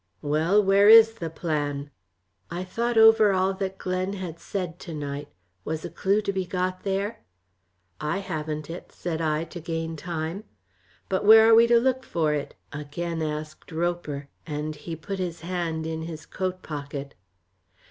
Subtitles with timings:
[0.23, 1.91] "Well, where is the plan?"
[2.49, 5.27] I thought over all that Glen had said to night
[5.63, 7.21] was a clue to be got there?
[7.99, 10.43] "I haven't it," said I, to gain time.
[11.07, 15.41] "But where are we to look for it?" again asked Roper, and he put his
[15.41, 17.13] hand in his coat pocket.